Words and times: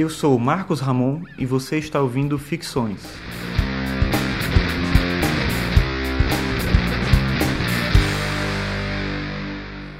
Eu 0.00 0.08
sou 0.08 0.38
Marcos 0.38 0.80
Ramon 0.80 1.20
e 1.36 1.44
você 1.44 1.76
está 1.76 2.00
ouvindo 2.00 2.38
Ficções. 2.38 3.02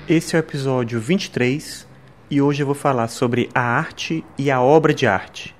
Esse 0.08 0.36
é 0.36 0.38
o 0.38 0.40
episódio 0.40 0.98
23 0.98 1.86
e 2.30 2.40
hoje 2.40 2.62
eu 2.62 2.66
vou 2.66 2.74
falar 2.74 3.08
sobre 3.08 3.50
a 3.54 3.60
arte 3.60 4.24
e 4.38 4.50
a 4.50 4.62
obra 4.62 4.94
de 4.94 5.06
arte. 5.06 5.54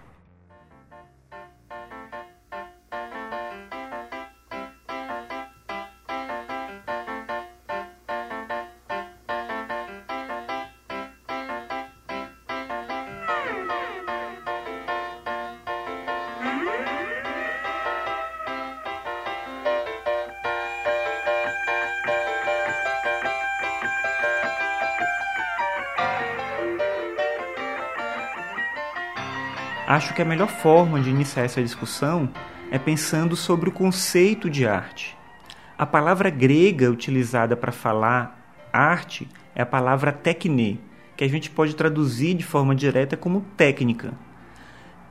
Acho 29.90 30.14
que 30.14 30.22
a 30.22 30.24
melhor 30.24 30.46
forma 30.46 31.00
de 31.00 31.10
iniciar 31.10 31.42
essa 31.42 31.60
discussão 31.60 32.30
é 32.70 32.78
pensando 32.78 33.34
sobre 33.34 33.68
o 33.68 33.72
conceito 33.72 34.48
de 34.48 34.64
arte. 34.64 35.18
A 35.76 35.84
palavra 35.84 36.30
grega 36.30 36.88
utilizada 36.88 37.56
para 37.56 37.72
falar 37.72 38.54
arte 38.72 39.26
é 39.52 39.62
a 39.62 39.66
palavra 39.66 40.12
tekne, 40.12 40.80
que 41.16 41.24
a 41.24 41.28
gente 41.28 41.50
pode 41.50 41.74
traduzir 41.74 42.34
de 42.34 42.44
forma 42.44 42.72
direta 42.72 43.16
como 43.16 43.40
técnica. 43.56 44.12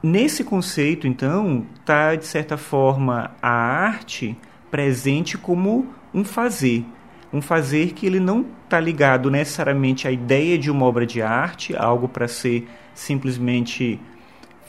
Nesse 0.02 0.45
conceito, 0.45 1.05
então, 1.05 1.66
está 1.75 2.16
de 2.16 2.25
certa 2.25 2.55
forma 2.55 3.31
a 3.41 3.52
arte 3.52 4.38
presente 4.72 5.38
como 5.38 5.94
um 6.13 6.23
fazer, 6.23 6.85
um 7.33 7.41
fazer 7.41 7.91
que 7.91 8.05
ele 8.05 8.22
não 8.22 8.45
está 8.63 8.80
ligado 8.80 9.30
necessariamente 9.30 10.07
à 10.07 10.11
ideia 10.11 10.57
de 10.57 10.72
uma 10.72 10.85
obra 10.85 11.05
de 11.05 11.22
arte, 11.22 11.75
algo 11.75 12.07
para 12.07 12.30
ser 12.30 12.66
simplesmente 12.94 14.00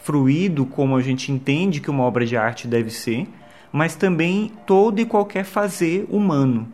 fruído 0.02 0.64
como 0.64 0.96
a 0.96 1.02
gente 1.02 1.30
entende 1.30 1.80
que 1.80 1.90
uma 1.90 2.04
obra 2.04 2.24
de 2.24 2.36
arte 2.36 2.66
deve 2.66 2.90
ser, 2.90 3.28
mas 3.72 3.94
também 3.94 4.52
todo 4.66 5.00
e 5.00 5.04
qualquer 5.04 5.44
fazer 5.44 6.06
humano. 6.10 6.68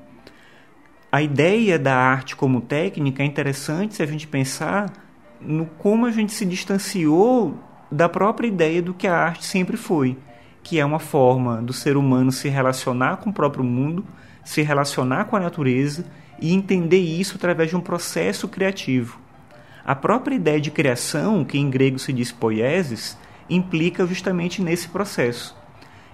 A 1.11 1.23
ideia 1.23 1.79
da 1.79 1.95
arte 1.95 2.37
como 2.37 2.61
técnica 2.61 3.23
é 3.23 3.27
interessante 3.27 3.95
se 3.95 4.03
a 4.03 4.07
gente 4.07 4.27
pensar 4.27 4.93
no 5.41 5.67
como 5.67 6.07
a 6.07 6.11
gente 6.11 6.33
se 6.33 6.45
distanciou 6.45 7.59
da 7.91 8.09
própria 8.09 8.49
ideia 8.49 8.83
do 8.83 8.95
que 8.95 9.07
a 9.07 9.17
arte 9.17 9.45
sempre 9.45 9.77
foi, 9.77 10.17
que 10.63 10.79
é 10.79 10.85
uma 10.85 10.99
forma 10.99 11.63
do 11.63 11.73
ser 11.73 11.97
humano 11.97 12.33
se 12.33 12.49
relacionar 12.49 13.19
com 13.19 13.31
o 13.31 13.33
próprio 13.33 13.65
mundo, 13.65 14.05
se 14.45 14.63
relacionar 14.63 15.27
com 15.27 15.37
a 15.37 15.41
natureza 15.41 16.05
e 16.41 16.53
entender 16.53 16.99
isso 16.99 17.37
através 17.37 17.71
de 17.71 17.77
um 17.77 17.81
processo 17.81 18.49
criativo. 18.49 19.26
A 19.87 19.95
própria 19.95 20.35
ideia 20.35 20.61
de 20.61 20.73
criação, 20.73 21.45
que 21.45 21.57
em 21.57 21.71
grego 21.71 21.97
se 21.97 22.13
diz 22.13 22.33
poiesis, 22.33 23.17
implica 23.49 24.05
justamente 24.05 24.61
nesse 24.61 24.89
processo. 24.89 25.57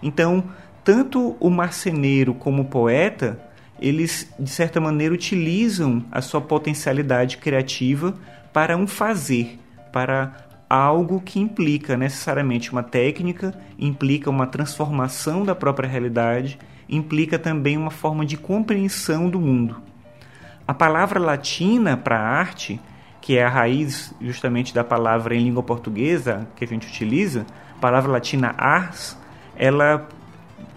Então, 0.02 0.44
tanto 0.84 1.38
o 1.40 1.48
marceneiro 1.48 2.34
como 2.34 2.60
o 2.60 2.66
poeta, 2.66 3.40
eles 3.80 4.30
de 4.38 4.50
certa 4.50 4.78
maneira 4.78 5.14
utilizam 5.14 6.04
a 6.12 6.20
sua 6.20 6.42
potencialidade 6.42 7.38
criativa 7.38 8.14
para 8.52 8.76
um 8.76 8.86
fazer, 8.86 9.58
para 9.90 10.36
algo 10.68 11.18
que 11.22 11.40
implica 11.40 11.96
necessariamente 11.96 12.70
uma 12.70 12.82
técnica, 12.82 13.58
implica 13.78 14.28
uma 14.28 14.46
transformação 14.46 15.46
da 15.46 15.54
própria 15.54 15.88
realidade, 15.88 16.58
implica 16.86 17.38
também 17.38 17.78
uma 17.78 17.90
forma 17.90 18.26
de 18.26 18.36
compreensão 18.36 19.30
do 19.30 19.40
mundo. 19.40 19.80
A 20.68 20.74
palavra 20.74 21.18
latina 21.18 21.96
para 21.96 22.20
arte 22.20 22.78
que 23.22 23.38
é 23.38 23.44
a 23.44 23.48
raiz 23.48 24.12
justamente 24.20 24.74
da 24.74 24.82
palavra 24.82 25.34
em 25.34 25.44
língua 25.44 25.62
portuguesa 25.62 26.46
que 26.56 26.64
a 26.64 26.68
gente 26.68 26.88
utiliza, 26.88 27.46
a 27.76 27.80
palavra 27.80 28.10
latina 28.10 28.52
ars, 28.58 29.16
ela 29.56 30.08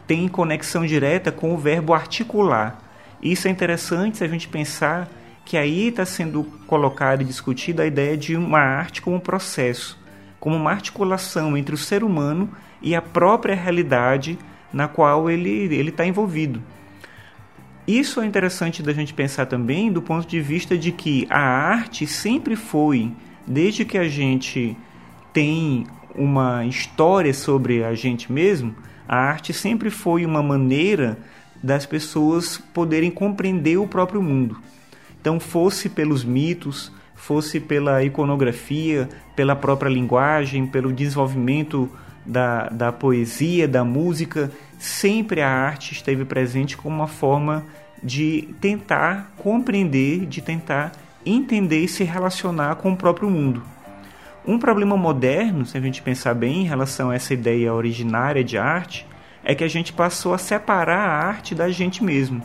tem 0.06 0.28
conexão 0.28 0.86
direta 0.86 1.32
com 1.32 1.56
o 1.56 1.58
verbo 1.58 1.92
articular. 1.92 2.80
Isso 3.22 3.48
é 3.48 3.52
interessante 3.52 4.18
se 4.18 4.24
a 4.24 4.28
gente 4.28 4.48
pensar 4.48 5.10
que 5.44 5.58
aí 5.58 5.88
está 5.88 6.06
sendo 6.06 6.44
colocada 6.68 7.24
e 7.24 7.26
discutida 7.26 7.82
a 7.82 7.88
ideia 7.88 8.16
de 8.16 8.36
uma 8.36 8.60
arte 8.60 9.02
como 9.02 9.16
um 9.16 9.20
processo, 9.20 10.00
como 10.40 10.56
uma 10.56 10.70
articulação 10.70 11.58
entre 11.58 11.74
o 11.74 11.78
ser 11.78 12.04
humano 12.04 12.50
e 12.80 12.94
a 12.94 13.02
própria 13.02 13.56
realidade 13.56 14.38
na 14.72 14.88
qual 14.88 15.32
ele 15.32 15.74
está 15.90 16.06
envolvido. 16.06 16.62
Isso 17.88 18.20
é 18.20 18.26
interessante 18.26 18.82
da 18.82 18.94
gente 18.94 19.14
pensar 19.14 19.46
também 19.46 19.92
do 19.92 20.02
ponto 20.02 20.28
de 20.28 20.42
vista 20.42 20.76
de 20.76 20.92
que 20.92 21.28
a 21.30 21.40
arte 21.40 22.08
sempre 22.08 22.56
foi, 22.56 23.12
desde 23.46 23.86
que 23.86 23.98
a 23.98 24.08
gente 24.08 24.76
tem 25.32 25.86
uma 26.16 26.66
história 26.66 27.34
sobre 27.34 27.84
a 27.84 27.94
gente 27.94 28.32
mesmo, 28.32 28.74
a 29.08 29.18
arte 29.18 29.54
sempre 29.54 29.92
foi 29.92 30.26
uma 30.26 30.42
maneira 30.42 31.18
das 31.62 31.86
pessoas 31.86 32.58
poderem 32.58 33.12
compreender 33.12 33.78
o 33.78 33.88
próprio 33.88 34.22
mundo. 34.22 34.58
Então, 35.22 35.40
fosse 35.40 35.90
pelos 35.90 36.24
mitos, 36.24 36.92
fosse 37.16 37.60
pela 37.60 38.04
iconografia, 38.04 39.10
pela 39.36 39.56
própria 39.56 39.90
linguagem, 39.90 40.66
pelo 40.66 40.92
desenvolvimento 40.92 41.90
da, 42.26 42.70
da 42.70 42.92
poesia, 42.92 43.68
da 43.68 43.84
música, 43.84 44.52
sempre 44.86 45.42
a 45.42 45.50
arte 45.50 45.94
esteve 45.94 46.24
presente 46.24 46.78
como 46.78 46.96
uma 46.96 47.08
forma 47.08 47.66
de 48.04 48.54
tentar 48.62 49.32
compreender, 49.38 50.26
de 50.28 50.42
tentar 50.42 50.92
entender 51.26 51.80
e 51.80 51.88
se 51.88 52.04
relacionar 52.04 52.76
com 52.76 52.94
o 52.94 52.98
próprio 52.98 53.30
mundo. 53.30 53.64
Um 54.46 54.60
problema 54.60 54.96
moderno, 54.96 55.66
se 55.66 55.76
a 55.76 55.82
gente 55.82 56.04
pensar 56.04 56.36
bem 56.36 56.62
em 56.62 56.68
relação 56.68 57.10
a 57.10 57.16
essa 57.16 57.34
ideia 57.34 57.74
originária 57.74 58.44
de 58.44 58.60
arte, 58.60 59.08
é 59.44 59.56
que 59.56 59.64
a 59.64 59.68
gente 59.68 59.92
passou 59.92 60.36
a 60.36 60.38
separar 60.38 61.10
a 61.10 61.28
arte 61.28 61.56
da 61.56 61.70
gente 61.70 62.04
mesmo. 62.04 62.44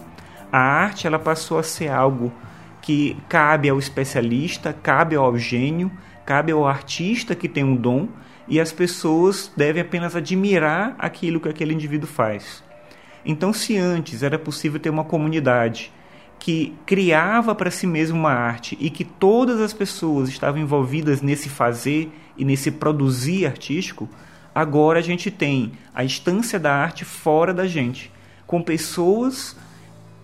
A 0.50 0.58
arte 0.58 1.06
ela 1.06 1.18
passou 1.18 1.58
a 1.58 1.62
ser 1.62 1.88
algo 1.88 2.32
que 2.80 3.18
cabe 3.28 3.68
ao 3.68 3.78
especialista, 3.78 4.72
cabe 4.72 5.14
ao 5.14 5.36
gênio, 5.36 5.92
cabe 6.24 6.52
ao 6.52 6.66
artista 6.66 7.34
que 7.34 7.48
tem 7.48 7.64
um 7.64 7.76
dom 7.76 8.08
e 8.50 8.60
as 8.60 8.72
pessoas 8.72 9.50
devem 9.56 9.80
apenas 9.80 10.16
admirar 10.16 10.96
aquilo 10.98 11.38
que 11.38 11.48
aquele 11.48 11.72
indivíduo 11.72 12.08
faz. 12.08 12.64
Então, 13.24 13.52
se 13.52 13.78
antes 13.78 14.24
era 14.24 14.38
possível 14.38 14.80
ter 14.80 14.90
uma 14.90 15.04
comunidade 15.04 15.92
que 16.36 16.74
criava 16.84 17.54
para 17.54 17.70
si 17.70 17.86
mesma 17.86 18.18
uma 18.18 18.32
arte 18.32 18.76
e 18.80 18.90
que 18.90 19.04
todas 19.04 19.60
as 19.60 19.72
pessoas 19.72 20.28
estavam 20.28 20.60
envolvidas 20.60 21.22
nesse 21.22 21.48
fazer 21.48 22.10
e 22.36 22.44
nesse 22.44 22.72
produzir 22.72 23.46
artístico, 23.46 24.08
agora 24.52 24.98
a 24.98 25.02
gente 25.02 25.30
tem 25.30 25.72
a 25.94 26.02
instância 26.02 26.58
da 26.58 26.74
arte 26.74 27.04
fora 27.04 27.54
da 27.54 27.68
gente, 27.68 28.10
com 28.46 28.60
pessoas 28.60 29.56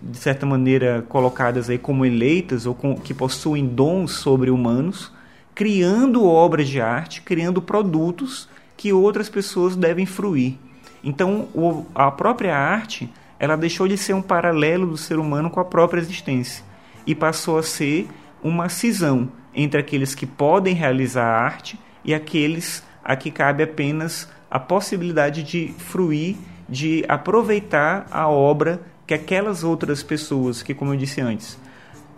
de 0.01 0.17
certa 0.17 0.45
maneira 0.45 1.05
colocadas 1.07 1.69
aí 1.69 1.77
como 1.77 2.05
eleitas 2.05 2.65
ou 2.65 2.75
com, 2.75 2.95
que 2.95 3.13
possuem 3.13 3.65
dons 3.65 4.11
sobre-humanos, 4.11 5.13
criando 5.57 6.23
obras 6.23 6.69
de 6.69 6.79
arte, 6.79 7.19
criando 7.23 7.63
produtos 7.63 8.47
que 8.77 8.93
outras 8.93 9.27
pessoas 9.27 9.75
devem 9.75 10.05
fruir. 10.05 10.55
Então, 11.03 11.47
o, 11.51 11.83
a 11.95 12.11
própria 12.11 12.55
arte, 12.55 13.11
ela 13.39 13.57
deixou 13.57 13.87
de 13.87 13.97
ser 13.97 14.13
um 14.13 14.21
paralelo 14.21 14.85
do 14.85 14.97
ser 14.97 15.17
humano 15.17 15.49
com 15.49 15.59
a 15.59 15.65
própria 15.65 15.99
existência 15.99 16.63
e 17.07 17.15
passou 17.15 17.57
a 17.57 17.63
ser 17.63 18.07
uma 18.43 18.69
cisão 18.69 19.31
entre 19.51 19.79
aqueles 19.79 20.13
que 20.13 20.27
podem 20.27 20.75
realizar 20.75 21.25
a 21.25 21.41
arte 21.41 21.79
e 22.05 22.13
aqueles 22.13 22.83
a 23.03 23.15
que 23.15 23.31
cabe 23.31 23.63
apenas 23.63 24.29
a 24.51 24.59
possibilidade 24.59 25.41
de 25.41 25.73
fruir, 25.79 26.37
de 26.69 27.03
aproveitar 27.07 28.05
a 28.11 28.27
obra 28.27 28.79
que 29.07 29.13
aquelas 29.15 29.63
outras 29.63 30.03
pessoas, 30.03 30.61
que 30.61 30.75
como 30.75 30.93
eu 30.93 30.97
disse 30.97 31.19
antes, 31.19 31.57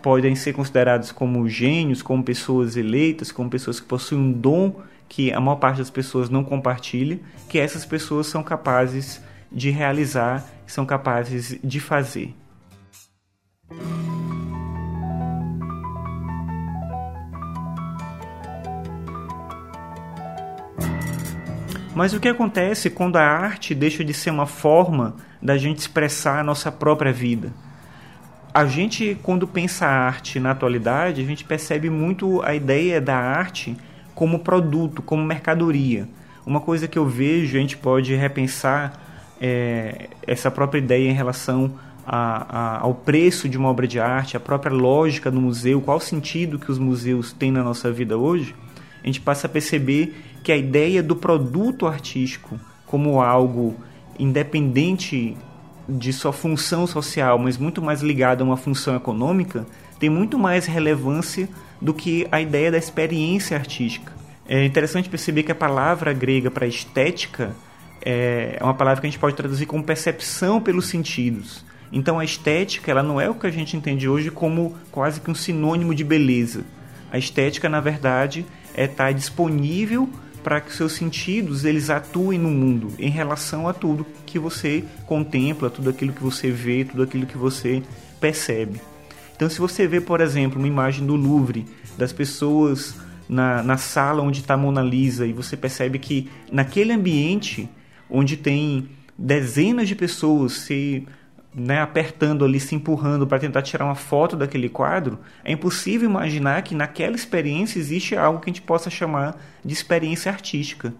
podem 0.02 0.34
ser 0.34 0.52
consideradas 0.52 1.12
como 1.12 1.48
gênios, 1.48 2.02
como 2.02 2.22
pessoas 2.22 2.76
eleitas, 2.76 3.30
como 3.30 3.50
pessoas 3.50 3.78
que 3.78 3.86
possuem 3.86 4.20
um 4.20 4.32
dom 4.32 4.80
que 5.08 5.32
a 5.32 5.40
maior 5.40 5.56
parte 5.56 5.78
das 5.78 5.90
pessoas 5.90 6.30
não 6.30 6.44
compartilha, 6.44 7.18
que 7.48 7.58
essas 7.58 7.84
pessoas 7.84 8.28
são 8.28 8.42
capazes 8.42 9.20
de 9.50 9.70
realizar, 9.70 10.46
são 10.66 10.86
capazes 10.86 11.58
de 11.62 11.80
fazer. 11.80 12.34
Mas 21.94 22.14
o 22.14 22.20
que 22.20 22.28
acontece 22.28 22.88
quando 22.88 23.16
a 23.16 23.22
arte 23.22 23.74
deixa 23.74 24.04
de 24.04 24.14
ser 24.14 24.30
uma 24.30 24.46
forma 24.46 25.16
da 25.42 25.58
gente 25.58 25.80
expressar 25.80 26.38
a 26.38 26.44
nossa 26.44 26.70
própria 26.70 27.12
vida? 27.12 27.52
A 28.52 28.66
gente, 28.66 29.16
quando 29.22 29.46
pensa 29.46 29.86
a 29.86 30.06
arte 30.06 30.40
na 30.40 30.50
atualidade, 30.50 31.22
a 31.22 31.24
gente 31.24 31.44
percebe 31.44 31.88
muito 31.88 32.42
a 32.42 32.52
ideia 32.52 33.00
da 33.00 33.16
arte 33.16 33.76
como 34.12 34.40
produto, 34.40 35.00
como 35.02 35.24
mercadoria. 35.24 36.08
Uma 36.44 36.60
coisa 36.60 36.88
que 36.88 36.98
eu 36.98 37.06
vejo, 37.06 37.56
a 37.56 37.60
gente 37.60 37.76
pode 37.76 38.12
repensar 38.14 39.00
é, 39.40 40.08
essa 40.26 40.50
própria 40.50 40.80
ideia 40.80 41.08
em 41.08 41.14
relação 41.14 41.78
a, 42.04 42.56
a, 42.58 42.80
ao 42.80 42.92
preço 42.92 43.48
de 43.48 43.56
uma 43.56 43.68
obra 43.68 43.86
de 43.86 44.00
arte, 44.00 44.36
a 44.36 44.40
própria 44.40 44.72
lógica 44.74 45.30
do 45.30 45.40
museu, 45.40 45.80
qual 45.80 45.98
o 45.98 46.00
sentido 46.00 46.58
que 46.58 46.72
os 46.72 46.78
museus 46.78 47.32
têm 47.32 47.52
na 47.52 47.62
nossa 47.62 47.92
vida 47.92 48.18
hoje, 48.18 48.52
a 49.00 49.06
gente 49.06 49.20
passa 49.20 49.46
a 49.46 49.50
perceber 49.50 50.12
que 50.42 50.50
a 50.50 50.56
ideia 50.56 51.04
do 51.04 51.14
produto 51.14 51.86
artístico 51.86 52.58
como 52.84 53.22
algo 53.22 53.76
independente 54.18 55.36
de 55.90 56.12
sua 56.12 56.32
função 56.32 56.86
social, 56.86 57.38
mas 57.38 57.58
muito 57.58 57.82
mais 57.82 58.00
ligado 58.00 58.42
a 58.42 58.44
uma 58.44 58.56
função 58.56 58.94
econômica, 58.94 59.66
tem 59.98 60.08
muito 60.08 60.38
mais 60.38 60.66
relevância 60.66 61.48
do 61.80 61.92
que 61.92 62.26
a 62.30 62.40
ideia 62.40 62.70
da 62.70 62.78
experiência 62.78 63.56
artística. 63.56 64.12
É 64.48 64.64
interessante 64.64 65.08
perceber 65.08 65.42
que 65.42 65.52
a 65.52 65.54
palavra 65.54 66.12
grega 66.12 66.50
para 66.50 66.66
estética 66.66 67.54
é 68.02 68.58
uma 68.60 68.74
palavra 68.74 69.00
que 69.00 69.06
a 69.06 69.10
gente 69.10 69.18
pode 69.18 69.36
traduzir 69.36 69.66
como 69.66 69.84
percepção 69.84 70.60
pelos 70.60 70.86
sentidos. 70.86 71.64
Então 71.92 72.18
a 72.18 72.24
estética 72.24 72.90
ela 72.90 73.02
não 73.02 73.20
é 73.20 73.28
o 73.28 73.34
que 73.34 73.46
a 73.46 73.50
gente 73.50 73.76
entende 73.76 74.08
hoje 74.08 74.30
como 74.30 74.74
quase 74.90 75.20
que 75.20 75.30
um 75.30 75.34
sinônimo 75.34 75.94
de 75.94 76.04
beleza. 76.04 76.64
A 77.12 77.18
estética, 77.18 77.68
na 77.68 77.80
verdade, 77.80 78.46
é 78.74 78.84
estar 78.84 79.12
disponível 79.12 80.08
para 80.42 80.60
que 80.60 80.72
seus 80.72 80.92
sentidos 80.92 81.64
eles 81.64 81.90
atuem 81.90 82.38
no 82.38 82.50
mundo 82.50 82.92
em 82.98 83.10
relação 83.10 83.68
a 83.68 83.72
tudo 83.72 84.06
que 84.24 84.38
você 84.38 84.84
contempla, 85.06 85.70
tudo 85.70 85.90
aquilo 85.90 86.12
que 86.12 86.22
você 86.22 86.50
vê, 86.50 86.84
tudo 86.84 87.02
aquilo 87.02 87.26
que 87.26 87.36
você 87.36 87.82
percebe. 88.20 88.80
Então, 89.34 89.48
se 89.48 89.58
você 89.58 89.86
vê, 89.86 90.00
por 90.00 90.20
exemplo, 90.20 90.58
uma 90.58 90.68
imagem 90.68 91.06
do 91.06 91.16
Louvre, 91.16 91.66
das 91.96 92.12
pessoas 92.12 92.94
na, 93.28 93.62
na 93.62 93.76
sala 93.76 94.22
onde 94.22 94.40
está 94.40 94.56
Mona 94.56 94.82
Lisa, 94.82 95.26
e 95.26 95.32
você 95.32 95.56
percebe 95.56 95.98
que 95.98 96.28
naquele 96.52 96.92
ambiente 96.92 97.68
onde 98.08 98.36
tem 98.36 98.88
dezenas 99.16 99.88
de 99.88 99.94
pessoas 99.94 100.52
se 100.52 101.06
né, 101.54 101.80
apertando 101.80 102.44
ali, 102.44 102.60
se 102.60 102.74
empurrando 102.74 103.26
para 103.26 103.38
tentar 103.38 103.62
tirar 103.62 103.84
uma 103.84 103.94
foto 103.94 104.36
daquele 104.36 104.68
quadro, 104.68 105.18
é 105.44 105.52
impossível 105.52 106.08
imaginar 106.08 106.62
que 106.62 106.74
naquela 106.74 107.16
experiência 107.16 107.78
existe 107.78 108.16
algo 108.16 108.40
que 108.40 108.48
a 108.48 108.52
gente 108.52 108.62
possa 108.62 108.88
chamar 108.88 109.36
de 109.64 109.72
experiência 109.72 110.30
artística. 110.30 110.94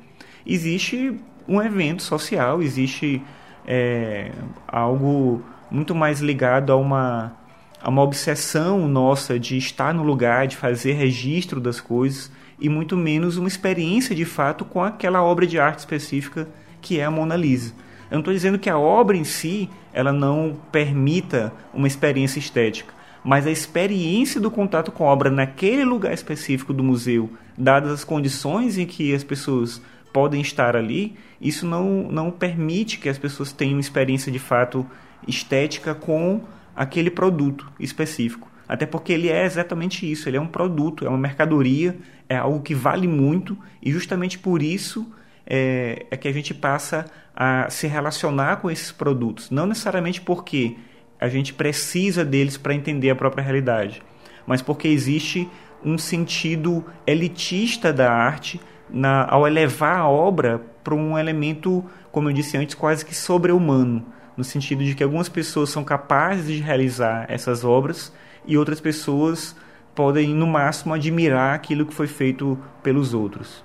Existe 0.44 1.14
um 1.47 1.62
evento 1.62 2.02
social, 2.02 2.62
existe 2.62 3.23
é, 3.67 4.32
algo 4.67 5.43
muito 5.70 5.94
mais 5.94 6.20
ligado 6.20 6.73
a 6.73 6.76
uma, 6.76 7.32
a 7.81 7.88
uma 7.88 8.02
obsessão 8.02 8.88
nossa 8.88 9.38
de 9.38 9.56
estar 9.56 9.94
no 9.94 10.02
lugar, 10.02 10.49
de 10.49 10.56
fazer 10.56 10.94
registro 10.94 11.61
das 11.61 11.81
coisas, 11.81 12.31
e 12.58 12.69
muito 12.69 12.97
menos 12.97 13.37
uma 13.37 13.49
experiência 13.49 14.14
de 14.14 14.25
fato 14.25 14.64
com 14.64 14.82
aquela 14.82 15.23
obra 15.23 15.47
de 15.47 15.58
arte 15.58 15.79
específica 15.79 16.49
que 16.81 16.99
é 16.99 17.05
a 17.05 17.11
Mona 17.11 17.37
Lisa. 17.37 17.73
Eu 18.11 18.15
não 18.15 18.21
estou 18.21 18.35
dizendo 18.35 18.59
que 18.59 18.69
a 18.69 18.79
obra 18.79 19.17
em 19.17 19.25
si 19.25 19.71
ela 19.93 20.12
não 20.12 20.57
permita 20.73 21.53
uma 21.73 21.87
experiência 21.87 22.41
estética, 22.41 22.93
mas 23.23 23.47
a 23.47 23.51
experiência 23.51 24.41
do 24.41 24.51
contato 24.51 24.91
com 24.91 25.07
a 25.07 25.12
obra 25.12 25.31
naquele 25.31 25.85
lugar 25.85 26.12
específico 26.12 26.73
do 26.73 26.83
museu, 26.83 27.31
dadas 27.57 27.93
as 27.93 28.05
condições 28.05 28.79
em 28.79 28.87
que 28.87 29.15
as 29.15 29.23
pessoas 29.23 29.81
podem 30.12 30.41
estar 30.41 30.75
ali, 30.75 31.15
isso 31.41 31.67
não, 31.67 32.11
não 32.11 32.31
permite 32.31 32.99
que 32.99 33.09
as 33.09 33.19
pessoas 33.19 33.53
tenham 33.53 33.75
uma 33.75 33.81
experiência 33.81 34.33
de 34.33 34.39
fato 34.39 34.85
estética 35.29 35.95
com 35.95 36.43
aquele 36.75 37.11
produto 37.11 37.71
específico. 37.79 38.51
Até 38.69 38.87
porque 38.87 39.12
ele 39.12 39.29
é 39.29 39.45
exatamente 39.45 40.11
isso, 40.11 40.29
ele 40.29 40.37
é 40.37 40.41
um 40.41 40.47
produto, 40.47 41.05
é 41.05 41.09
uma 41.09 41.19
mercadoria, 41.19 41.97
é 42.29 42.37
algo 42.37 42.61
que 42.61 42.75
vale 42.75 43.07
muito 43.07 43.57
e 43.83 43.91
justamente 43.93 44.39
por 44.39 44.62
isso 44.62 45.07
é, 45.50 46.06
é 46.11 46.17
que 46.17 46.29
a 46.29 46.32
gente 46.32 46.55
passa 46.55 47.05
a 47.35 47.69
se 47.69 47.88
relacionar 47.88 48.58
com 48.58 48.70
esses 48.70 48.93
produtos. 48.93 49.50
Não 49.50 49.67
necessariamente 49.67 50.20
porque 50.20 50.76
a 51.20 51.29
gente 51.29 51.52
precisa 51.52 52.25
deles 52.25 52.56
para 52.56 52.75
entender 52.75 53.11
a 53.11 53.17
própria 53.17 53.43
realidade, 53.43 54.00
mas 54.47 54.62
porque 54.62 54.88
existe 54.88 55.49
um 55.85 55.99
sentido 55.99 56.85
elitista 57.06 57.93
da 57.93 58.12
arte 58.12 58.61
na, 58.88 59.26
ao 59.29 59.47
elevar 59.47 59.99
a 59.99 60.08
obra 60.08 60.61
para 60.85 60.94
um 60.94 61.19
elemento, 61.19 61.85
como 62.12 62.29
eu 62.29 62.32
disse 62.32 62.56
antes, 62.56 62.75
quase 62.75 63.05
que 63.05 63.14
sobre-humano, 63.14 64.06
no 64.37 64.44
sentido 64.44 64.85
de 64.85 64.94
que 64.94 65.02
algumas 65.02 65.29
pessoas 65.29 65.70
são 65.70 65.85
capazes 65.85 66.47
de 66.47 66.61
realizar 66.61 67.26
essas 67.29 67.64
obras 67.64 68.12
e 68.47 68.56
outras 68.56 68.81
pessoas 68.81 69.55
podem, 69.94 70.29
no 70.29 70.47
máximo, 70.47 70.94
admirar 70.94 71.55
aquilo 71.55 71.85
que 71.85 71.94
foi 71.94 72.06
feito 72.06 72.58
pelos 72.82 73.12
outros. 73.12 73.64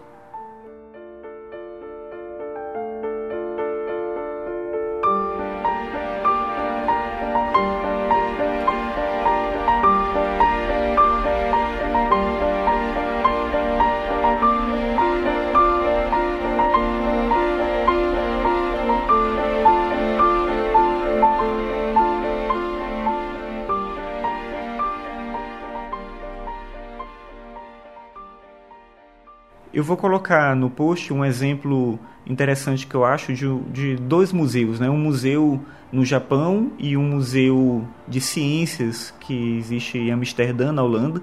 Eu 29.76 29.84
vou 29.84 29.98
colocar 29.98 30.56
no 30.56 30.70
post 30.70 31.12
um 31.12 31.26
exemplo 31.26 32.00
interessante 32.26 32.88
que 32.88 32.96
eu 32.96 33.04
acho 33.04 33.34
de, 33.34 33.60
de 33.74 33.98
dois 33.98 34.32
museus, 34.32 34.80
né? 34.80 34.90
um 34.90 34.98
museu 34.98 35.62
no 35.92 36.06
Japão 36.06 36.72
e 36.80 36.96
um 36.96 37.04
museu 37.04 37.86
de 38.08 38.22
ciências 38.22 39.14
que 39.20 39.58
existe 39.58 39.98
em 39.98 40.12
Amsterdã, 40.12 40.72
na 40.72 40.82
Holanda. 40.82 41.22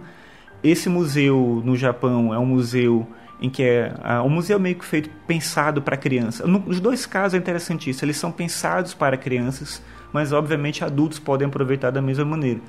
Esse 0.63 0.91
museu 0.91 1.63
no 1.65 1.75
Japão 1.79 2.35
é 2.35 2.39
um 2.39 2.45
museu 2.45 3.07
em 3.41 3.49
que 3.49 3.63
é 3.63 3.91
um 4.23 4.29
museu 4.29 4.61
meio 4.61 4.77
que 4.77 4.85
feito 4.85 5.09
pensado 5.27 5.81
para 5.81 5.97
crianças. 5.97 6.47
Nos 6.47 6.79
dois 6.79 7.07
casos 7.07 7.33
é 7.33 7.39
interessantíssimo, 7.39 8.05
eles 8.05 8.19
são 8.19 8.31
pensados 8.31 8.93
para 8.93 9.17
crianças, 9.17 9.83
mas 10.13 10.31
obviamente 10.31 10.85
adultos 10.85 11.19
podem 11.19 11.49
aproveitar 11.49 11.91
da 11.91 12.03
mesma 12.03 12.27
maneira. 12.27 12.61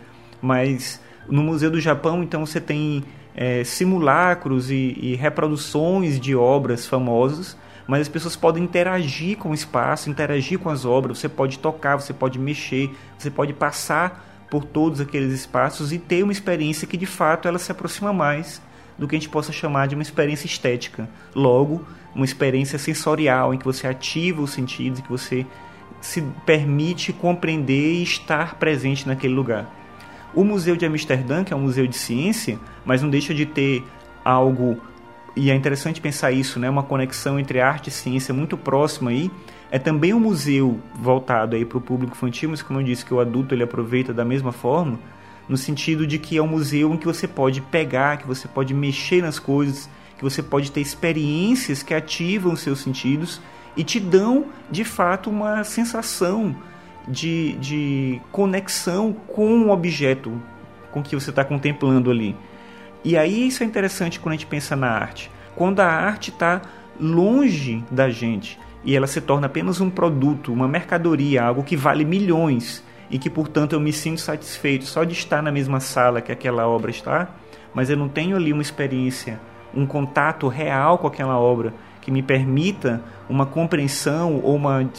Mas 0.42 1.02
no 1.28 1.44
Museu 1.44 1.70
do 1.70 1.82
Japão, 1.82 2.24
então 2.24 2.46
você 2.46 2.62
tem 2.62 3.04
é, 3.36 3.64
simulacros 3.64 4.70
e, 4.70 4.98
e 5.00 5.16
reproduções 5.16 6.20
de 6.20 6.36
obras 6.36 6.86
famosas, 6.86 7.58
mas 7.88 8.02
as 8.02 8.10
pessoas 8.10 8.36
podem 8.36 8.64
interagir 8.64 9.38
com 9.38 9.52
o 9.52 9.54
espaço, 9.54 10.10
interagir 10.10 10.60
com 10.60 10.70
as 10.70 10.86
obras, 10.86 11.20
você 11.20 11.28
pode 11.30 11.60
tocar, 11.60 11.96
você 11.96 12.14
pode 12.14 12.40
mexer, 12.40 12.90
você 13.18 13.30
pode 13.30 13.54
passar 13.54 14.46
por 14.50 14.64
todos 14.64 15.02
aqueles 15.02 15.34
espaços 15.34 15.92
e 15.92 15.98
ter 15.98 16.24
uma 16.24 16.32
experiência 16.32 16.88
que 16.88 16.96
de 16.96 17.06
fato 17.06 17.48
ela 17.48 17.58
se 17.58 17.72
aproxima 17.72 18.14
mais 18.14 18.62
do 18.98 19.08
que 19.08 19.16
a 19.16 19.20
gente 19.20 19.30
possa 19.30 19.52
chamar 19.52 19.88
de 19.88 19.96
uma 19.96 20.04
experiência 20.04 20.46
estética. 20.46 21.10
Logo, 21.34 21.84
uma 22.14 22.26
experiência 22.26 22.78
sensorial 22.78 23.54
em 23.54 23.58
que 23.58 23.66
você 23.66 23.88
ativa 23.88 24.42
os 24.42 24.52
sentidos, 24.52 25.02
que 25.02 25.10
você 25.10 25.46
se 26.00 26.22
permite 26.46 27.12
compreender 27.12 27.94
e 27.94 28.04
estar 28.04 28.56
presente 28.56 29.08
naquele 29.08 29.34
lugar. 29.34 29.83
O 30.34 30.44
Museu 30.44 30.76
de 30.76 30.86
Amsterdã, 30.86 31.44
que 31.44 31.54
é 31.54 31.56
um 31.56 31.62
museu 31.62 31.86
de 31.86 31.96
ciência, 31.96 32.60
mas 32.86 33.02
não 33.02 33.10
deixa 33.10 33.34
de 33.34 33.46
ter 33.46 33.84
algo 34.26 34.82
e 35.36 35.50
é 35.50 35.56
interessante 35.56 36.00
pensar 36.00 36.32
isso, 36.32 36.60
né? 36.60 36.70
Uma 36.70 36.84
conexão 36.84 37.40
entre 37.40 37.60
arte 37.60 37.88
e 37.88 37.92
ciência 37.92 38.34
muito 38.34 38.56
próxima 38.56 39.10
aí. 39.10 39.32
É 39.72 39.80
também 39.80 40.14
um 40.14 40.20
museu 40.20 40.80
voltado 40.94 41.56
aí 41.56 41.66
para 41.66 41.80
o 41.80 41.82
público 41.82 42.16
infantil, 42.16 42.52
mas 42.52 42.62
como 42.62 42.80
eu 42.80 42.84
disse 42.84 43.04
que 43.04 43.14
o 43.14 43.20
adulto 43.20 43.56
ele 43.56 43.64
aproveita 43.64 44.14
da 44.14 44.24
mesma 44.24 44.52
forma, 44.52 45.00
no 45.50 45.58
sentido 45.58 46.06
de 46.06 46.20
que 46.20 46.38
é 46.38 46.42
um 46.42 46.48
museu 46.48 46.94
em 46.94 46.98
que 46.98 47.08
você 47.08 47.28
pode 47.28 47.62
pegar, 47.62 48.18
que 48.18 48.28
você 48.28 48.48
pode 48.48 48.76
mexer 48.76 49.24
nas 49.24 49.40
coisas, 49.40 49.90
que 50.18 50.24
você 50.24 50.44
pode 50.44 50.72
ter 50.72 50.82
experiências 50.82 51.82
que 51.82 51.96
ativam 51.96 52.54
os 52.54 52.60
seus 52.60 52.80
sentidos 52.80 53.42
e 53.76 53.84
te 53.84 54.00
dão 54.00 54.46
de 54.70 54.84
fato 54.84 55.32
uma 55.32 55.64
sensação 55.64 56.56
de, 57.08 57.54
de 57.54 58.22
conexão 58.32 59.14
com 59.14 59.64
o 59.64 59.72
objeto 59.72 60.42
com 60.92 61.02
que 61.02 61.16
você 61.16 61.30
está 61.30 61.44
contemplando 61.44 62.12
ali. 62.12 62.36
E 63.04 63.18
aí 63.18 63.48
isso 63.48 63.64
é 63.64 63.66
interessante 63.66 64.20
quando 64.20 64.34
a 64.34 64.38
gente 64.38 64.46
pensa 64.46 64.76
na 64.76 64.90
arte. 64.90 65.30
Quando 65.56 65.82
a 65.82 65.88
arte 65.88 66.30
está 66.30 66.62
longe 67.00 67.84
da 67.92 68.10
gente 68.10 68.60
e 68.84 68.96
ela 68.96 69.08
se 69.08 69.20
torna 69.20 69.48
apenas 69.48 69.82
um 69.82 69.90
produto, 69.90 70.54
uma 70.54 70.68
mercadoria, 70.68 71.44
algo 71.44 71.64
que 71.64 71.76
vale 71.76 72.06
milhões 72.06 72.84
e 73.10 73.18
que, 73.18 73.30
portanto, 73.30 73.74
eu 73.74 73.80
me 73.80 73.92
sinto 73.92 74.22
satisfeito 74.22 74.86
só 74.86 75.04
de 75.04 75.14
estar 75.14 75.42
na 75.42 75.52
mesma 75.52 75.80
sala 75.80 76.22
que 76.22 76.32
aquela 76.32 76.68
obra 76.68 76.92
está, 76.92 77.30
mas 77.74 77.90
eu 77.90 77.98
não 77.98 78.08
tenho 78.08 78.36
ali 78.36 78.54
uma 78.54 78.62
experiência, 78.62 79.40
um 79.74 79.86
contato 79.86 80.48
real 80.48 80.98
com 80.98 81.08
aquela 81.08 81.38
obra 81.38 81.74
que 82.04 82.12
me 82.12 82.22
permita 82.22 83.02
uma 83.30 83.46
compreensão 83.46 84.42
ou 84.44 84.58
uma, 84.58 84.90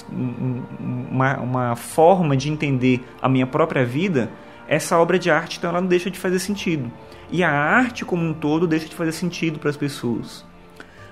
uma, 1.11 1.37
uma 1.37 1.77
forma 1.77 2.35
de 2.35 2.51
entender 2.51 3.05
a 3.21 3.29
minha 3.29 3.47
própria 3.47 3.85
vida, 3.85 4.31
essa 4.67 4.99
obra 4.99 5.19
de 5.19 5.31
arte 5.31 5.59
então 5.59 5.69
ela 5.69 5.83
não 5.83 5.89
deixa 5.89 6.11
de 6.11 6.19
fazer 6.19 6.39
sentido. 6.39 6.91
E 7.31 7.45
a 7.45 7.51
arte 7.51 8.07
como 8.07 8.25
um 8.25 8.33
todo 8.33 8.67
deixa 8.67 8.89
de 8.89 8.95
fazer 8.95 9.13
sentido 9.13 9.59
para 9.59 9.69
as 9.69 9.77
pessoas. 9.77 10.47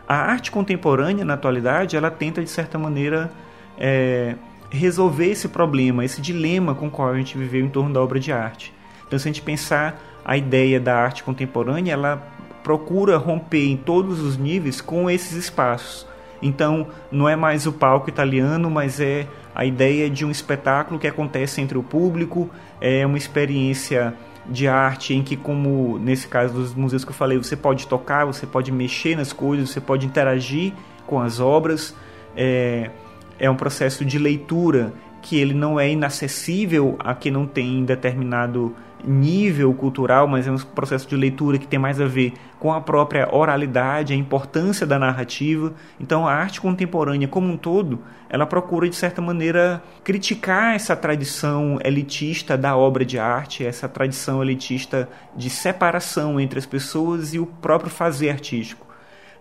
A 0.09 0.17
arte 0.17 0.51
contemporânea, 0.51 1.25
na 1.27 1.35
atualidade, 1.35 1.95
ela 1.95 2.11
tenta, 2.11 2.43
de 2.43 2.49
certa 2.49 2.79
maneira, 2.79 3.31
é, 3.79 4.35
resolver 4.71 5.27
esse 5.27 5.49
problema, 5.49 6.05
esse 6.05 6.23
dilema 6.23 6.75
com 6.75 6.87
o 6.87 6.91
qual 6.91 7.11
a 7.11 7.17
gente 7.19 7.37
viveu 7.37 7.65
em 7.65 7.69
torno 7.69 7.93
da 7.93 8.01
obra 8.01 8.19
de 8.19 8.33
arte. 8.33 8.73
Então, 9.07 9.19
se 9.19 9.29
a 9.29 9.31
gente 9.31 9.43
pensar 9.43 10.01
a 10.25 10.37
ideia 10.37 10.81
da 10.81 10.97
arte 10.97 11.23
contemporânea, 11.23 11.93
ela 11.93 12.27
procura 12.63 13.17
romper 13.17 13.69
em 13.69 13.77
todos 13.77 14.21
os 14.21 14.37
níveis 14.37 14.81
com 14.81 15.11
esses 15.11 15.33
espaços. 15.33 16.07
Então, 16.41 16.89
não 17.11 17.29
é 17.29 17.37
mais 17.37 17.67
o 17.67 17.73
palco 17.73 18.09
italiano, 18.09 18.71
mas 18.71 19.01
é 19.01 19.27
a 19.55 19.65
ideia 19.65 20.11
de 20.11 20.25
um 20.25 20.31
espetáculo 20.31 20.99
que 20.99 21.07
acontece 21.07 21.61
entre 21.61 21.79
o 21.79 21.83
público, 21.83 22.51
é 22.81 23.07
uma 23.07 23.19
experiência 23.19 24.15
de 24.47 24.67
arte 24.67 25.15
em 25.15 25.23
que, 25.23 25.37
como 25.37 25.99
nesse 25.99 26.27
caso 26.27 26.55
dos 26.55 26.75
museus 26.75 27.05
que 27.05 27.11
eu 27.11 27.15
falei, 27.15 27.39
você 27.39 27.57
pode 27.57 27.87
tocar, 27.87 28.25
você 28.25 28.47
pode 28.47 28.73
mexer 28.73 29.17
nas 29.17 29.33
coisas, 29.33 29.71
você 29.71 29.81
pode 29.81 30.07
interagir 30.07 30.73
com 31.07 31.21
as 31.21 31.39
obras. 31.39 31.95
É, 32.37 32.91
é 33.39 33.49
um 33.49 33.55
processo 33.55 34.05
de 34.05 34.19
leitura 34.19 34.93
que 35.21 35.39
ele 35.39 35.55
não 35.55 35.79
é 35.79 35.89
inacessível 35.91 36.97
a 36.99 37.15
quem 37.15 37.31
não 37.31 37.47
tem 37.47 37.85
determinado 37.85 38.75
nível 39.05 39.73
cultural, 39.75 40.27
mas 40.27 40.47
é 40.47 40.51
um 40.51 40.57
processo 40.57 41.09
de 41.09 41.17
leitura 41.17 41.59
que 41.59 41.67
tem 41.67 41.79
mais 41.79 42.01
a 42.01 42.07
ver 42.07 42.33
com 42.59 42.73
a 42.73 42.81
própria 42.81 43.29
oralidade, 43.35 44.13
a 44.13 44.17
importância 44.17 44.87
da 44.87 44.99
narrativa. 44.99 45.75
Então, 46.01 46.27
a 46.27 46.33
arte 46.33 46.61
contemporânea 46.61 47.27
como 47.27 47.49
um 47.49 47.57
todo, 47.57 48.01
ela 48.29 48.47
procura 48.47 48.89
de 48.89 48.97
certa 48.97 49.21
maneira 49.21 49.83
criticar 50.05 50.75
essa 50.75 50.95
tradição 50.95 51.79
elitista 51.85 52.57
da 52.57 52.77
obra 52.77 53.05
de 53.05 53.19
arte, 53.19 53.65
essa 53.65 53.89
tradição 53.89 54.43
elitista 54.43 55.09
de 55.37 55.51
separação 55.51 56.41
entre 56.41 56.59
as 56.59 56.67
pessoas 56.67 57.35
e 57.35 57.39
o 57.39 57.47
próprio 57.47 57.91
fazer 57.91 58.31
artístico. 58.31 58.87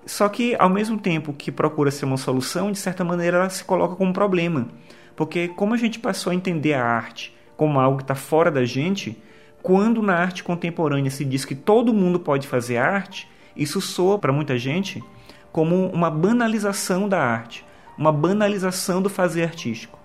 Só 0.06 0.28
que, 0.28 0.56
ao 0.58 0.70
mesmo 0.70 0.98
tempo 0.98 1.32
que 1.32 1.52
procura 1.52 1.92
ser 1.92 2.06
uma 2.06 2.18
solução, 2.18 2.72
de 2.72 2.80
certa 2.80 3.04
maneira 3.04 3.38
ela 3.38 3.50
se 3.50 3.64
coloca 3.64 3.96
como 3.96 4.10
um 4.10 4.14
problema. 4.14 4.68
Porque, 5.16 5.48
como 5.50 5.74
a 5.74 5.78
gente 5.78 6.00
passou 6.00 6.32
a 6.32 6.36
entender 6.36 6.74
a 6.74 6.84
arte 6.84 7.36
como 7.62 7.80
algo 7.80 7.98
que 7.98 8.04
está 8.04 8.16
fora 8.16 8.50
da 8.50 8.66
gente, 8.66 9.22
quando 9.62 10.02
na 10.02 10.16
arte 10.16 10.44
contemporânea 10.44 11.12
se 11.12 11.24
diz 11.24 11.46
que 11.46 11.56
todo 11.56 11.94
mundo 11.94 12.20
pode 12.20 12.48
fazer 12.48 12.78
arte, 12.78 13.28
isso 13.56 13.80
soa 13.82 14.18
para 14.18 14.34
muita 14.34 14.58
gente 14.58 15.04
como 15.52 15.88
uma 15.88 16.10
banalização 16.10 17.08
da 17.08 17.22
arte, 17.22 17.66
uma 17.98 18.12
banalização 18.12 19.02
do 19.02 19.10
fazer 19.10 19.44
artístico. 19.44 20.00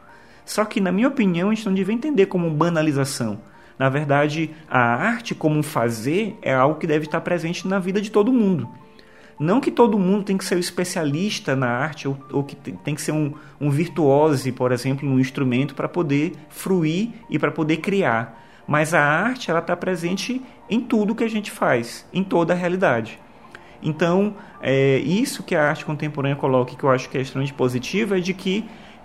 Só 0.45 0.65
que, 0.65 0.81
na 0.81 0.93
minha 0.93 1.09
opinião, 1.09 1.51
a 1.51 1.55
gente 1.55 1.67
não 1.67 1.75
deve 1.75 1.93
entender 1.93 2.27
como 2.27 2.51
banalização. 2.51 3.41
Na 3.79 3.89
verdade, 3.89 4.51
a 4.69 4.81
arte 4.81 5.35
como 5.35 5.59
um 5.59 5.63
fazer 5.63 6.37
é 6.41 6.55
algo 6.55 6.79
que 6.79 6.87
deve 6.87 7.07
estar 7.07 7.21
presente 7.21 7.67
na 7.67 7.79
vida 7.79 8.01
de 8.01 8.11
todo 8.11 8.33
mundo. 8.33 8.69
Não 9.39 9.61
que 9.61 9.71
todo 9.71 9.99
mundo 9.99 10.25
tem 10.25 10.39
que 10.39 10.45
ser 10.45 10.57
um 10.57 10.61
especialista 10.61 11.55
na 11.55 11.69
arte 11.69 12.09
ou, 12.09 12.17
ou 12.33 12.43
que 12.43 12.57
tem 12.57 12.95
que 12.95 13.03
ser 13.03 13.13
um, 13.13 13.35
um 13.61 13.69
virtuose, 13.69 14.51
por 14.51 14.73
exemplo, 14.73 15.07
num 15.07 15.21
instrumento 15.21 15.75
para 15.75 15.89
poder 15.89 16.33
fruir 16.49 17.11
e 17.29 17.39
para 17.39 17.51
poder 17.51 17.79
criar. 17.79 18.46
Mas 18.67 18.93
a 18.95 19.01
arte 19.01 19.51
ela 19.51 19.61
está 19.61 19.77
presente 19.77 20.43
em 20.69 20.81
tudo 20.81 21.15
que 21.15 21.25
a 21.25 21.29
gente 21.29 21.51
faz, 21.51 22.07
em 22.13 22.25
toda 22.25 22.53
a 22.53 22.57
realidade. 22.57 23.19
Então, 23.83 24.35
é, 24.61 24.99
isso 24.99 25.43
que 25.43 25.55
a 25.55 25.69
arte 25.69 25.85
contemporânea 25.85 26.37
coloca, 26.37 26.75
que 26.75 26.83
eu 26.83 26.91
acho 26.91 27.09
que 27.09 27.17
é 27.17 27.21
extremamente 27.21 27.55
positivo, 27.55 28.17
é 28.17 28.21
de 28.21 28.35
que 28.35 28.65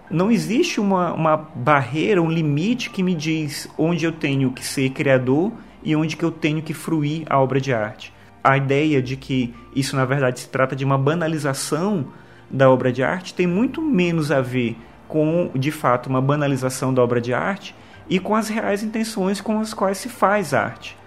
não 0.10 0.32
existe 0.32 0.80
uma, 0.80 1.14
uma 1.14 1.38
barreira, 1.38 2.22
um 2.22 2.30
limite 2.30 2.90
que 2.90 3.04
me 3.04 3.14
diz 3.14 3.70
onde 3.78 4.06
eu 4.06 4.12
tenho 4.12 4.52
que 4.52 4.66
ser 4.66 4.90
criador 4.90 5.52
e 5.84 5.96
onde 5.96 6.18
que 6.18 6.24
eu 6.24 6.32
tenho 6.32 6.62
que 6.62 6.74
fruir 6.74 7.24
a 7.30 7.40
obra 7.40 7.62
de 7.62 7.74
arte. 7.74 8.14
A 8.44 8.58
ideia 8.58 9.02
de 9.02 9.16
que 9.16 9.54
isso, 9.76 9.96
na 9.96 10.04
verdade, 10.04 10.40
se 10.40 10.50
trata 10.50 10.76
de 10.76 10.84
uma 10.84 10.98
banalização 10.98 12.08
da 12.50 12.70
obra 12.70 12.92
de 12.92 13.02
arte 13.02 13.34
tem 13.34 13.48
muito 13.48 13.82
menos 13.82 14.32
a 14.32 14.42
ver 14.42 14.76
com, 15.08 15.50
de 15.56 15.72
fato, 15.72 16.08
uma 16.08 16.22
banalização 16.22 16.94
da 16.94 17.02
obra 17.02 17.22
de 17.22 17.34
arte 17.34 17.76
e 18.12 18.20
com 18.20 18.36
as 18.36 18.50
reais 18.50 18.84
intenções 18.84 19.40
com 19.40 19.62
as 19.62 19.74
quais 19.74 19.98
se 19.98 20.10
faz 20.10 20.54
arte. 20.54 20.98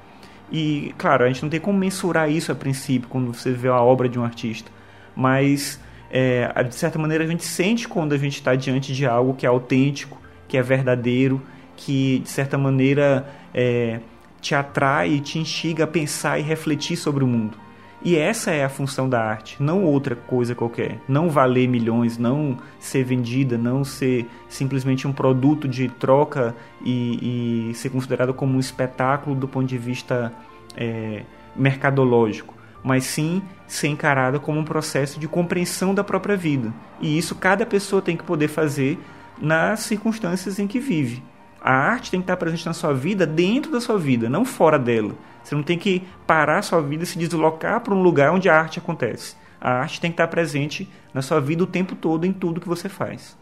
E, 0.50 0.94
claro, 0.96 1.24
a 1.24 1.28
gente 1.28 1.42
não 1.42 1.50
tem 1.50 1.60
como 1.60 1.78
mensurar 1.78 2.30
isso 2.30 2.50
a 2.50 2.54
princípio, 2.54 3.10
quando 3.10 3.34
você 3.34 3.52
vê 3.52 3.68
a 3.68 3.78
obra 3.78 4.08
de 4.08 4.18
um 4.18 4.24
artista, 4.24 4.70
mas, 5.14 5.78
é, 6.10 6.50
de 6.62 6.74
certa 6.74 6.98
maneira, 6.98 7.22
a 7.22 7.26
gente 7.26 7.44
sente 7.44 7.86
quando 7.86 8.14
a 8.14 8.16
gente 8.16 8.36
está 8.36 8.54
diante 8.54 8.94
de 8.94 9.04
algo 9.04 9.34
que 9.34 9.44
é 9.44 9.48
autêntico, 9.50 10.18
que 10.48 10.56
é 10.56 10.62
verdadeiro, 10.62 11.42
que, 11.76 12.20
de 12.20 12.30
certa 12.30 12.56
maneira, 12.56 13.28
é, 13.52 14.00
te 14.40 14.54
atrai 14.54 15.10
e 15.10 15.20
te 15.20 15.38
instiga 15.38 15.84
a 15.84 15.86
pensar 15.86 16.38
e 16.38 16.42
refletir 16.42 16.96
sobre 16.96 17.22
o 17.22 17.26
mundo. 17.26 17.58
E 18.04 18.16
essa 18.16 18.50
é 18.50 18.62
a 18.62 18.68
função 18.68 19.08
da 19.08 19.24
arte, 19.24 19.62
não 19.62 19.82
outra 19.82 20.14
coisa 20.14 20.54
qualquer. 20.54 21.00
Não 21.08 21.30
valer 21.30 21.66
milhões, 21.66 22.18
não 22.18 22.58
ser 22.78 23.02
vendida, 23.02 23.56
não 23.56 23.82
ser 23.82 24.28
simplesmente 24.46 25.08
um 25.08 25.12
produto 25.12 25.66
de 25.66 25.88
troca 25.88 26.54
e, 26.84 27.70
e 27.70 27.74
ser 27.74 27.88
considerado 27.88 28.34
como 28.34 28.56
um 28.56 28.60
espetáculo 28.60 29.34
do 29.34 29.48
ponto 29.48 29.66
de 29.66 29.78
vista 29.78 30.30
é, 30.76 31.22
mercadológico, 31.56 32.54
mas 32.82 33.04
sim 33.04 33.42
ser 33.66 33.88
encarada 33.88 34.38
como 34.38 34.60
um 34.60 34.64
processo 34.64 35.18
de 35.18 35.26
compreensão 35.26 35.94
da 35.94 36.04
própria 36.04 36.36
vida. 36.36 36.74
E 37.00 37.16
isso 37.16 37.34
cada 37.34 37.64
pessoa 37.64 38.02
tem 38.02 38.18
que 38.18 38.24
poder 38.24 38.48
fazer 38.48 38.98
nas 39.40 39.80
circunstâncias 39.80 40.58
em 40.58 40.66
que 40.66 40.78
vive. 40.78 41.22
A 41.64 41.72
arte 41.72 42.10
tem 42.10 42.20
que 42.20 42.24
estar 42.24 42.36
presente 42.36 42.66
na 42.66 42.74
sua 42.74 42.92
vida, 42.92 43.26
dentro 43.26 43.72
da 43.72 43.80
sua 43.80 43.98
vida, 43.98 44.28
não 44.28 44.44
fora 44.44 44.78
dela. 44.78 45.14
Você 45.42 45.54
não 45.54 45.62
tem 45.62 45.78
que 45.78 46.06
parar 46.26 46.58
a 46.58 46.62
sua 46.62 46.82
vida 46.82 47.04
e 47.04 47.06
se 47.06 47.18
deslocar 47.18 47.80
para 47.80 47.94
um 47.94 48.02
lugar 48.02 48.32
onde 48.32 48.50
a 48.50 48.60
arte 48.60 48.78
acontece. 48.78 49.34
A 49.58 49.70
arte 49.80 49.98
tem 49.98 50.10
que 50.10 50.14
estar 50.14 50.28
presente 50.28 50.86
na 51.14 51.22
sua 51.22 51.40
vida 51.40 51.64
o 51.64 51.66
tempo 51.66 51.94
todo, 51.94 52.26
em 52.26 52.34
tudo 52.34 52.60
que 52.60 52.68
você 52.68 52.86
faz. 52.86 53.34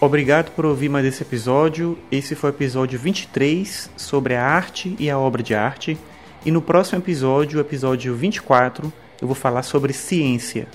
Obrigado 0.00 0.52
por 0.52 0.64
ouvir 0.64 0.88
mais 0.88 1.04
esse 1.04 1.24
episódio. 1.24 1.98
Esse 2.08 2.36
foi 2.36 2.50
o 2.50 2.52
episódio 2.52 2.96
23 2.96 3.90
sobre 3.96 4.36
a 4.36 4.46
arte 4.46 4.94
e 4.96 5.10
a 5.10 5.18
obra 5.18 5.42
de 5.42 5.56
arte. 5.56 5.98
E 6.46 6.52
no 6.52 6.62
próximo 6.62 7.00
episódio, 7.00 7.58
o 7.58 7.60
episódio 7.60 8.14
24, 8.14 8.92
eu 9.20 9.26
vou 9.26 9.34
falar 9.34 9.64
sobre 9.64 9.92
ciência. 9.92 10.68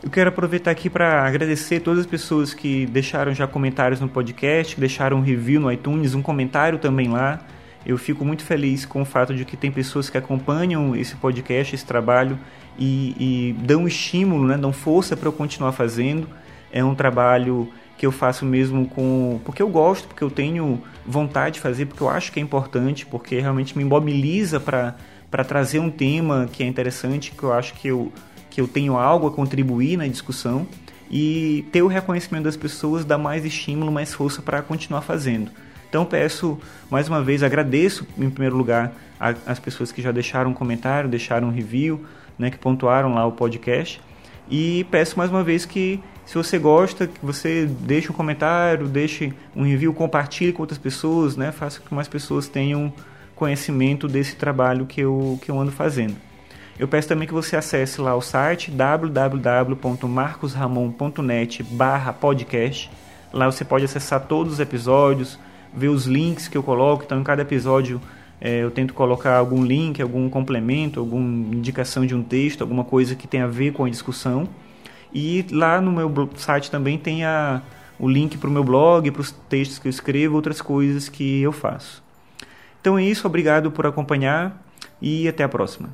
Eu 0.00 0.08
quero 0.10 0.28
aproveitar 0.28 0.70
aqui 0.70 0.88
para 0.88 1.26
agradecer 1.26 1.80
todas 1.80 2.00
as 2.00 2.06
pessoas 2.06 2.54
que 2.54 2.86
deixaram 2.86 3.34
já 3.34 3.48
comentários 3.48 4.00
no 4.00 4.08
podcast, 4.08 4.78
deixaram 4.78 5.16
um 5.16 5.22
review 5.22 5.60
no 5.60 5.72
iTunes, 5.72 6.14
um 6.14 6.22
comentário 6.22 6.78
também 6.78 7.08
lá. 7.08 7.40
Eu 7.84 7.98
fico 7.98 8.24
muito 8.24 8.44
feliz 8.44 8.86
com 8.86 9.02
o 9.02 9.04
fato 9.04 9.34
de 9.34 9.44
que 9.44 9.56
tem 9.56 9.72
pessoas 9.72 10.08
que 10.08 10.16
acompanham 10.16 10.94
esse 10.94 11.16
podcast, 11.16 11.74
esse 11.74 11.84
trabalho 11.84 12.38
e, 12.78 13.16
e 13.18 13.52
dão 13.64 13.88
estímulo, 13.88 14.46
né, 14.46 14.56
dão 14.56 14.72
força 14.72 15.16
para 15.16 15.26
eu 15.26 15.32
continuar 15.32 15.72
fazendo. 15.72 16.28
É 16.72 16.84
um 16.84 16.94
trabalho 16.94 17.72
que 17.96 18.06
eu 18.06 18.12
faço 18.12 18.44
mesmo 18.44 18.86
com 18.88 19.40
porque 19.44 19.62
eu 19.62 19.68
gosto, 19.68 20.08
porque 20.08 20.24
eu 20.24 20.30
tenho 20.30 20.82
vontade 21.06 21.54
de 21.54 21.60
fazer, 21.60 21.86
porque 21.86 22.02
eu 22.02 22.08
acho 22.08 22.32
que 22.32 22.40
é 22.40 22.42
importante, 22.42 23.06
porque 23.06 23.38
realmente 23.40 23.76
me 23.76 23.84
mobiliza 23.84 24.58
para 24.58 25.44
trazer 25.44 25.78
um 25.78 25.90
tema 25.90 26.48
que 26.52 26.62
é 26.62 26.66
interessante, 26.66 27.32
que 27.32 27.42
eu 27.42 27.52
acho 27.52 27.74
que 27.74 27.88
eu 27.88 28.12
que 28.50 28.60
eu 28.60 28.68
tenho 28.68 28.96
algo 28.96 29.26
a 29.26 29.32
contribuir 29.32 29.96
na 29.96 30.06
discussão 30.06 30.64
e 31.10 31.64
ter 31.72 31.82
o 31.82 31.88
reconhecimento 31.88 32.44
das 32.44 32.56
pessoas 32.56 33.04
dá 33.04 33.18
mais 33.18 33.44
estímulo, 33.44 33.90
mais 33.90 34.14
força 34.14 34.40
para 34.40 34.62
continuar 34.62 35.00
fazendo. 35.02 35.50
Então 35.88 36.04
peço 36.04 36.58
mais 36.88 37.08
uma 37.08 37.20
vez, 37.20 37.42
agradeço 37.42 38.06
em 38.16 38.30
primeiro 38.30 38.56
lugar 38.56 38.92
as 39.46 39.58
pessoas 39.58 39.90
que 39.90 40.02
já 40.02 40.12
deixaram 40.12 40.50
um 40.50 40.54
comentário, 40.54 41.08
deixaram 41.08 41.48
um 41.48 41.50
review, 41.50 42.04
né, 42.38 42.50
que 42.50 42.58
pontuaram 42.58 43.14
lá 43.14 43.26
o 43.26 43.32
podcast 43.32 44.00
e 44.50 44.86
peço 44.90 45.16
mais 45.16 45.30
uma 45.30 45.42
vez 45.42 45.64
que 45.64 46.00
se 46.26 46.34
você 46.34 46.58
gosta, 46.58 47.06
que 47.06 47.24
você 47.24 47.66
deixe 47.66 48.10
um 48.10 48.14
comentário, 48.14 48.86
deixe 48.86 49.32
um 49.54 49.62
review, 49.62 49.92
compartilhe 49.92 50.52
com 50.52 50.62
outras 50.62 50.78
pessoas, 50.78 51.36
né? 51.36 51.52
Faça 51.52 51.80
com 51.80 51.88
que 51.88 51.94
mais 51.94 52.08
pessoas 52.08 52.48
tenham 52.48 52.92
conhecimento 53.34 54.08
desse 54.08 54.36
trabalho 54.36 54.86
que 54.86 55.00
eu, 55.00 55.38
que 55.42 55.50
eu 55.50 55.60
ando 55.60 55.72
fazendo. 55.72 56.16
Eu 56.78 56.88
peço 56.88 57.06
também 57.06 57.28
que 57.28 57.34
você 57.34 57.56
acesse 57.56 58.00
lá 58.00 58.16
o 58.16 58.20
site 58.20 58.70
www.marcosramon.net 58.70 61.64
podcast. 62.20 62.90
Lá 63.32 63.46
você 63.46 63.64
pode 63.64 63.84
acessar 63.84 64.26
todos 64.26 64.54
os 64.54 64.60
episódios, 64.60 65.38
ver 65.72 65.88
os 65.88 66.06
links 66.06 66.48
que 66.48 66.56
eu 66.56 66.62
coloco. 66.62 67.04
Então, 67.04 67.20
em 67.20 67.24
cada 67.24 67.42
episódio 67.42 68.00
é, 68.40 68.62
eu 68.62 68.70
tento 68.70 68.94
colocar 68.94 69.36
algum 69.36 69.64
link, 69.64 70.02
algum 70.02 70.28
complemento, 70.28 70.98
alguma 70.98 71.54
indicação 71.54 72.04
de 72.04 72.14
um 72.14 72.22
texto, 72.22 72.62
alguma 72.62 72.82
coisa 72.82 73.14
que 73.14 73.28
tenha 73.28 73.44
a 73.44 73.48
ver 73.48 73.72
com 73.72 73.84
a 73.84 73.90
discussão. 73.90 74.48
E 75.14 75.46
lá 75.50 75.80
no 75.80 75.92
meu 75.92 76.28
site 76.36 76.70
também 76.70 76.98
tem 76.98 77.24
a, 77.24 77.62
o 77.98 78.08
link 78.08 78.36
para 78.36 78.50
o 78.50 78.52
meu 78.52 78.64
blog, 78.64 79.10
para 79.10 79.20
os 79.20 79.30
textos 79.30 79.78
que 79.78 79.86
eu 79.86 79.90
escrevo, 79.90 80.34
outras 80.34 80.60
coisas 80.60 81.08
que 81.08 81.40
eu 81.40 81.52
faço. 81.52 82.02
Então 82.80 82.98
é 82.98 83.04
isso, 83.04 83.26
obrigado 83.26 83.70
por 83.70 83.86
acompanhar 83.86 84.62
e 85.00 85.28
até 85.28 85.44
a 85.44 85.48
próxima. 85.48 85.88